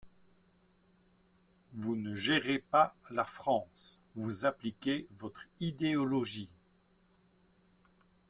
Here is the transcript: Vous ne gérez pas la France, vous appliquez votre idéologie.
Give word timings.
Vous 1.75 1.95
ne 1.95 2.15
gérez 2.15 2.57
pas 2.71 2.95
la 3.11 3.23
France, 3.23 3.99
vous 4.15 4.45
appliquez 4.45 5.05
votre 5.19 5.45
idéologie. 5.59 6.49